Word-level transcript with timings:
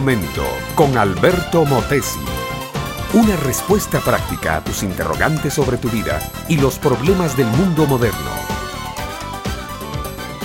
momento 0.00 0.44
con 0.76 0.96
Alberto 0.96 1.64
Motesi. 1.64 2.20
Una 3.14 3.34
respuesta 3.34 3.98
práctica 3.98 4.58
a 4.58 4.62
tus 4.62 4.84
interrogantes 4.84 5.54
sobre 5.54 5.76
tu 5.76 5.88
vida 5.88 6.20
y 6.48 6.56
los 6.56 6.78
problemas 6.78 7.36
del 7.36 7.48
mundo 7.48 7.84
moderno. 7.84 8.30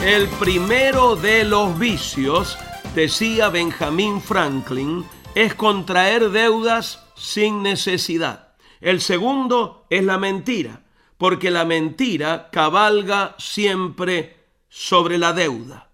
El 0.04 0.28
primero 0.40 1.16
de 1.16 1.44
los 1.44 1.78
vicios, 1.78 2.58
decía 2.96 3.50
Benjamin 3.50 4.22
Franklin, 4.22 5.06
es 5.36 5.54
contraer 5.54 6.32
deudas 6.32 7.06
sin 7.16 7.62
necesidad. 7.62 8.56
El 8.82 9.02
segundo 9.02 9.86
es 9.92 10.04
la 10.04 10.18
mentira, 10.18 10.82
porque 11.20 11.52
la 11.52 11.64
mentira 11.64 12.50
cabalga 12.52 13.36
siempre 13.38 14.48
sobre 14.68 15.20
la 15.20 15.32
deuda. 15.32 15.93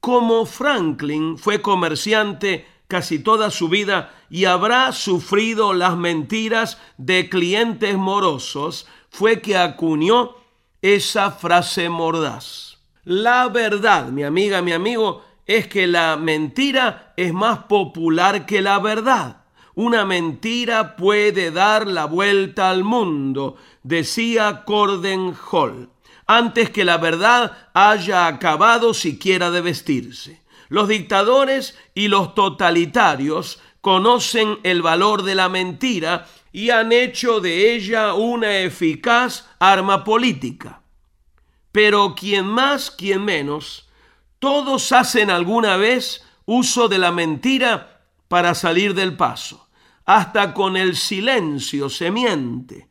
Como 0.00 0.46
Franklin 0.46 1.38
fue 1.38 1.60
comerciante 1.60 2.66
casi 2.86 3.18
toda 3.18 3.50
su 3.50 3.68
vida 3.68 4.14
y 4.30 4.46
habrá 4.46 4.92
sufrido 4.92 5.74
las 5.74 5.96
mentiras 5.96 6.78
de 6.96 7.28
clientes 7.28 7.96
morosos, 7.96 8.86
fue 9.10 9.40
que 9.40 9.56
acuñó 9.56 10.34
esa 10.82 11.30
frase 11.30 11.88
mordaz. 11.88 12.78
La 13.04 13.48
verdad, 13.48 14.08
mi 14.08 14.22
amiga, 14.22 14.62
mi 14.62 14.72
amigo, 14.72 15.24
es 15.46 15.66
que 15.66 15.86
la 15.86 16.16
mentira 16.16 17.14
es 17.16 17.32
más 17.32 17.64
popular 17.64 18.46
que 18.46 18.60
la 18.60 18.78
verdad. 18.78 19.44
Una 19.74 20.04
mentira 20.04 20.96
puede 20.96 21.50
dar 21.50 21.86
la 21.86 22.04
vuelta 22.04 22.68
al 22.68 22.84
mundo, 22.84 23.56
decía 23.82 24.64
Corden 24.64 25.34
Hall, 25.50 25.88
antes 26.28 26.70
que 26.70 26.84
la 26.84 26.98
verdad 26.98 27.70
haya 27.74 28.28
acabado 28.28 28.94
siquiera 28.94 29.50
de 29.50 29.60
vestirse. 29.60 30.42
Los 30.68 30.86
dictadores 30.86 31.76
y 31.94 32.06
los 32.06 32.36
totalitarios 32.36 33.60
conocen 33.80 34.60
el 34.62 34.82
valor 34.82 35.24
de 35.24 35.34
la 35.34 35.48
mentira 35.48 36.28
y 36.52 36.70
han 36.70 36.92
hecho 36.92 37.40
de 37.40 37.74
ella 37.74 38.14
una 38.14 38.58
eficaz 38.58 39.48
arma 39.58 40.04
política. 40.04 40.82
Pero 41.72 42.14
quien 42.14 42.46
más, 42.46 42.92
quien 42.92 43.24
menos, 43.24 43.88
todos 44.38 44.92
hacen 44.92 45.30
alguna 45.30 45.76
vez 45.76 46.24
uso 46.44 46.88
de 46.88 46.98
la 46.98 47.10
mentira 47.10 48.02
para 48.28 48.54
salir 48.54 48.94
del 48.94 49.16
paso 49.16 49.68
hasta 50.08 50.54
con 50.54 50.78
el 50.78 50.96
silencio 50.96 51.90
se 51.90 52.10
miente, 52.10 52.88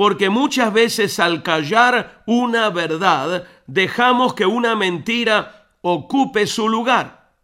porque 0.00 0.30
muchas 0.30 0.72
veces 0.72 1.20
al 1.20 1.42
callar 1.42 2.22
una 2.24 2.70
verdad 2.70 3.46
dejamos 3.66 4.32
que 4.32 4.46
una 4.46 4.74
mentira 4.74 5.68
ocupe 5.82 6.46
su 6.46 6.70
lugar. 6.70 7.34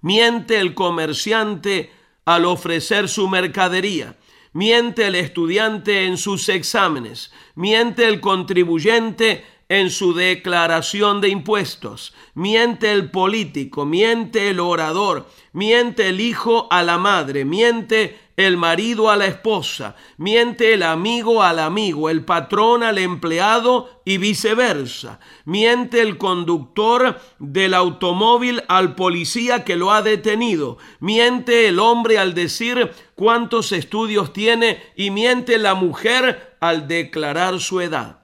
Miente 0.00 0.58
el 0.58 0.74
comerciante 0.74 1.92
al 2.24 2.44
ofrecer 2.46 3.08
su 3.08 3.28
mercadería, 3.28 4.16
miente 4.52 5.06
el 5.06 5.14
estudiante 5.14 6.04
en 6.04 6.16
sus 6.16 6.48
exámenes, 6.48 7.32
miente 7.54 8.08
el 8.08 8.20
contribuyente 8.20 9.46
en 9.72 9.88
su 9.88 10.12
declaración 10.12 11.22
de 11.22 11.30
impuestos, 11.30 12.12
miente 12.34 12.92
el 12.92 13.10
político, 13.10 13.86
miente 13.86 14.50
el 14.50 14.60
orador, 14.60 15.26
miente 15.54 16.10
el 16.10 16.20
hijo 16.20 16.68
a 16.70 16.82
la 16.82 16.98
madre, 16.98 17.46
miente 17.46 18.20
el 18.36 18.58
marido 18.58 19.08
a 19.08 19.16
la 19.16 19.24
esposa, 19.24 19.96
miente 20.18 20.74
el 20.74 20.82
amigo 20.82 21.42
al 21.42 21.58
amigo, 21.58 22.10
el 22.10 22.22
patrón 22.22 22.82
al 22.82 22.98
empleado 22.98 24.02
y 24.04 24.18
viceversa. 24.18 25.20
Miente 25.46 26.02
el 26.02 26.18
conductor 26.18 27.18
del 27.38 27.72
automóvil 27.72 28.62
al 28.68 28.94
policía 28.94 29.64
que 29.64 29.76
lo 29.76 29.90
ha 29.90 30.02
detenido. 30.02 30.76
Miente 31.00 31.66
el 31.68 31.78
hombre 31.78 32.18
al 32.18 32.34
decir 32.34 32.92
cuántos 33.14 33.72
estudios 33.72 34.34
tiene 34.34 34.82
y 34.96 35.10
miente 35.10 35.56
la 35.56 35.74
mujer 35.74 36.58
al 36.60 36.88
declarar 36.88 37.58
su 37.58 37.80
edad. 37.80 38.21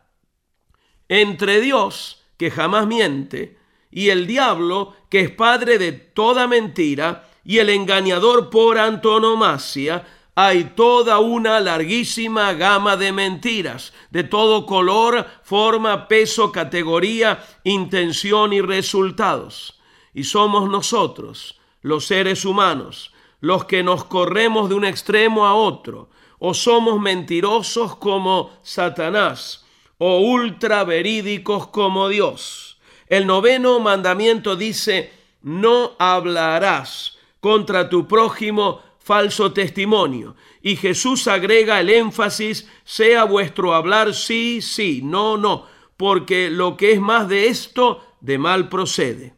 Entre 1.08 1.60
Dios, 1.60 2.22
que 2.36 2.50
jamás 2.50 2.86
miente, 2.86 3.58
y 3.90 4.10
el 4.10 4.26
diablo, 4.26 4.94
que 5.08 5.20
es 5.20 5.30
padre 5.30 5.78
de 5.78 5.92
toda 5.92 6.46
mentira, 6.46 7.28
y 7.44 7.58
el 7.58 7.70
engañador 7.70 8.50
por 8.50 8.78
antonomasia, 8.78 10.06
hay 10.34 10.72
toda 10.76 11.18
una 11.18 11.58
larguísima 11.58 12.52
gama 12.52 12.96
de 12.96 13.10
mentiras, 13.10 13.92
de 14.10 14.22
todo 14.22 14.66
color, 14.66 15.26
forma, 15.42 16.06
peso, 16.06 16.52
categoría, 16.52 17.44
intención 17.64 18.52
y 18.52 18.60
resultados. 18.60 19.80
Y 20.14 20.24
somos 20.24 20.70
nosotros, 20.70 21.58
los 21.82 22.06
seres 22.06 22.44
humanos, 22.44 23.12
los 23.40 23.64
que 23.64 23.82
nos 23.82 24.04
corremos 24.04 24.68
de 24.68 24.76
un 24.76 24.84
extremo 24.84 25.46
a 25.46 25.54
otro, 25.54 26.10
o 26.38 26.54
somos 26.54 27.00
mentirosos 27.00 27.96
como 27.96 28.50
Satanás, 28.62 29.66
o 29.98 30.20
ultra 30.20 30.84
verídicos 30.84 31.66
como 31.68 32.08
Dios. 32.08 32.78
El 33.08 33.26
noveno 33.26 33.80
mandamiento 33.80 34.56
dice, 34.56 35.12
no 35.42 35.92
hablarás 35.98 37.18
contra 37.40 37.88
tu 37.88 38.06
prójimo 38.06 38.80
falso 38.98 39.52
testimonio. 39.52 40.36
Y 40.62 40.76
Jesús 40.76 41.26
agrega 41.28 41.80
el 41.80 41.90
énfasis, 41.90 42.68
sea 42.84 43.24
vuestro 43.24 43.74
hablar 43.74 44.14
sí, 44.14 44.60
sí, 44.60 45.00
no, 45.02 45.36
no, 45.36 45.66
porque 45.96 46.50
lo 46.50 46.76
que 46.76 46.92
es 46.92 47.00
más 47.00 47.28
de 47.28 47.48
esto, 47.48 48.04
de 48.20 48.38
mal 48.38 48.68
procede. 48.68 49.34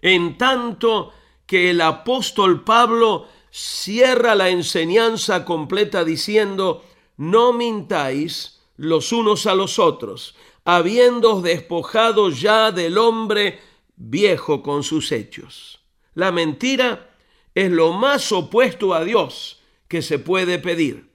En 0.00 0.38
tanto 0.38 1.12
que 1.46 1.70
el 1.70 1.80
apóstol 1.80 2.62
Pablo 2.62 3.26
cierra 3.50 4.34
la 4.34 4.50
enseñanza 4.50 5.44
completa 5.44 6.04
diciendo, 6.04 6.84
no 7.16 7.52
mintáis 7.52 8.55
los 8.76 9.12
unos 9.12 9.46
a 9.46 9.54
los 9.54 9.78
otros, 9.78 10.34
habiendo 10.64 11.40
despojado 11.40 12.30
ya 12.30 12.72
del 12.72 12.98
hombre 12.98 13.60
viejo 13.96 14.62
con 14.62 14.82
sus 14.82 15.12
hechos. 15.12 15.80
La 16.14 16.32
mentira 16.32 17.10
es 17.54 17.70
lo 17.70 17.92
más 17.92 18.32
opuesto 18.32 18.94
a 18.94 19.04
Dios 19.04 19.62
que 19.88 20.02
se 20.02 20.18
puede 20.18 20.58
pedir. 20.58 21.08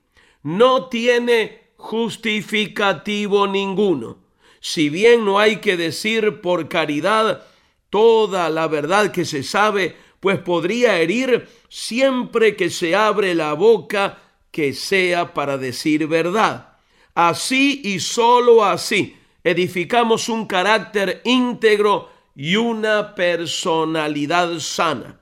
No 0.43 0.87
tiene 0.87 1.71
justificativo 1.77 3.47
ninguno. 3.47 4.17
Si 4.59 4.89
bien 4.89 5.25
no 5.25 5.39
hay 5.39 5.57
que 5.57 5.77
decir 5.77 6.41
por 6.41 6.69
caridad 6.69 7.45
toda 7.89 8.49
la 8.49 8.67
verdad 8.67 9.11
que 9.11 9.25
se 9.25 9.43
sabe, 9.43 9.95
pues 10.19 10.39
podría 10.39 10.99
herir 10.99 11.49
siempre 11.67 12.55
que 12.55 12.69
se 12.69 12.95
abre 12.95 13.35
la 13.35 13.53
boca 13.53 14.19
que 14.51 14.73
sea 14.73 15.33
para 15.33 15.57
decir 15.57 16.07
verdad. 16.07 16.70
Así 17.13 17.81
y 17.83 17.99
sólo 17.99 18.63
así 18.63 19.17
edificamos 19.43 20.29
un 20.29 20.45
carácter 20.45 21.21
íntegro 21.25 22.09
y 22.35 22.55
una 22.55 23.15
personalidad 23.15 24.59
sana. 24.59 25.19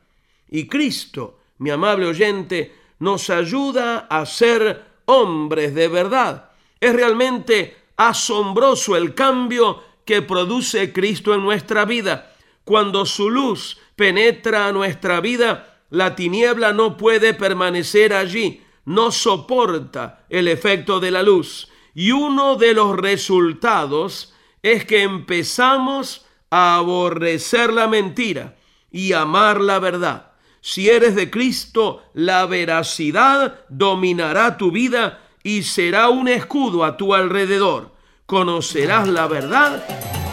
Y 0.50 0.67
Cristo, 0.67 1.39
mi 1.59 1.69
amable 1.69 2.05
oyente, 2.05 2.75
nos 3.00 3.29
ayuda 3.29 4.07
a 4.09 4.25
ser 4.25 4.83
hombres 5.05 5.73
de 5.73 5.88
verdad. 5.88 6.51
Es 6.79 6.94
realmente 6.94 7.77
asombroso 7.97 8.95
el 8.95 9.13
cambio 9.13 9.83
que 10.06 10.21
produce 10.21 10.91
Cristo 10.94 11.33
en 11.33 11.44
nuestra 11.44 11.85
vida. 11.85 12.35
Cuando 12.63 13.06
su 13.06 13.29
luz 13.29 13.79
penetra 13.95 14.67
a 14.67 14.71
nuestra 14.71 15.21
vida, 15.21 15.81
la 15.89 16.16
tiniebla 16.16 16.71
no 16.71 16.97
puede 16.97 17.33
permanecer 17.33 18.13
allí, 18.13 18.61
no 18.85 19.11
soporta 19.11 20.25
el 20.29 20.47
efecto 20.47 21.00
de 21.00 21.11
la 21.11 21.23
luz. 21.23 21.67
Y 22.00 22.14
uno 22.14 22.56
de 22.56 22.74
los 22.74 22.96
resultados 22.96 24.34
es 24.64 24.86
que 24.86 25.04
empezamos 25.04 26.25
a 26.50 26.75
aborrecer 26.75 27.74
la 27.74 27.90
mentira 27.90 28.56
y 28.90 29.12
amar 29.12 29.60
la 29.60 29.80
verdad. 29.80 30.31
Si 30.62 30.90
eres 30.90 31.13
de 31.13 31.30
Cristo, 31.30 32.01
la 32.13 32.46
veracidad 32.46 33.66
dominará 33.68 34.56
tu 34.56 34.72
vida 34.72 35.19
y 35.44 35.63
será 35.63 36.07
un 36.07 36.30
escudo 36.30 36.86
a 36.86 36.96
tu 36.96 37.13
alrededor. 37.13 37.94
Conocerás 38.25 39.06
la 39.10 39.28
verdad 39.28 39.84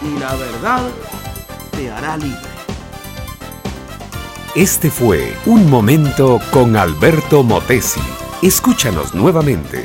y 0.03 0.21
la 0.21 0.37
verdad 0.37 0.89
te 1.73 1.91
hará 1.91 2.17
libre. 2.17 2.39
Este 4.55 4.89
fue 4.89 5.37
Un 5.47 5.69
Momento 5.69 6.39
con 6.53 6.77
Alberto 6.77 7.43
Motesi. 7.43 8.01
Escúchanos 8.41 9.17
nuevamente 9.17 9.85